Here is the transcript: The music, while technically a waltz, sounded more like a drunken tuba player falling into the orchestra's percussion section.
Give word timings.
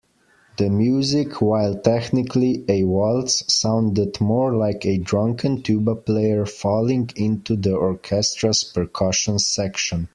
The 0.57 0.67
music, 0.71 1.43
while 1.43 1.75
technically 1.75 2.65
a 2.67 2.85
waltz, 2.85 3.43
sounded 3.53 4.19
more 4.19 4.55
like 4.57 4.83
a 4.83 4.97
drunken 4.97 5.61
tuba 5.61 5.93
player 5.93 6.47
falling 6.47 7.11
into 7.15 7.55
the 7.55 7.75
orchestra's 7.75 8.63
percussion 8.63 9.37
section. 9.37 10.09